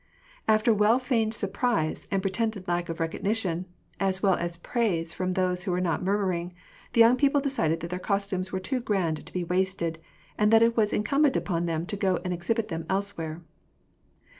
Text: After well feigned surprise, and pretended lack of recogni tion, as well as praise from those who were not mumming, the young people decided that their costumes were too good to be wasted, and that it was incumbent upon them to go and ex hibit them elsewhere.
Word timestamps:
After 0.47 0.73
well 0.73 0.97
feigned 0.97 1.35
surprise, 1.35 2.07
and 2.09 2.23
pretended 2.23 2.67
lack 2.67 2.89
of 2.89 2.97
recogni 2.97 3.35
tion, 3.35 3.65
as 3.99 4.23
well 4.23 4.33
as 4.33 4.57
praise 4.57 5.13
from 5.13 5.33
those 5.33 5.61
who 5.65 5.71
were 5.71 5.79
not 5.79 6.03
mumming, 6.03 6.55
the 6.93 7.01
young 7.01 7.15
people 7.15 7.39
decided 7.39 7.81
that 7.81 7.91
their 7.91 7.99
costumes 7.99 8.51
were 8.51 8.59
too 8.59 8.79
good 8.79 9.17
to 9.23 9.31
be 9.31 9.43
wasted, 9.43 9.99
and 10.39 10.49
that 10.51 10.63
it 10.63 10.75
was 10.75 10.91
incumbent 10.91 11.35
upon 11.35 11.67
them 11.67 11.85
to 11.85 11.95
go 11.95 12.17
and 12.25 12.33
ex 12.33 12.47
hibit 12.49 12.69
them 12.69 12.87
elsewhere. 12.89 13.43